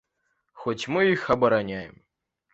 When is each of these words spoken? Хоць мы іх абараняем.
Хоць 0.63 0.87
мы 0.95 1.05
іх 1.11 1.27
абараняем. 1.37 1.95